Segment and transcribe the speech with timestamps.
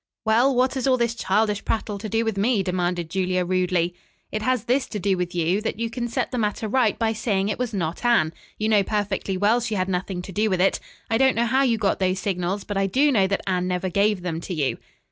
[0.25, 3.93] "Well what has all this childish prattle to do with me?" demanded Julia rudely.
[4.31, 7.13] "It has this to do with you, that you can set the matter right by
[7.13, 8.33] saying it was not Anne.
[8.57, 10.79] You know perfectly well she had nothing to do with it.
[11.11, 13.89] I don't know how you got those signals, but I do know that Anne never
[13.89, 14.79] gave them to you."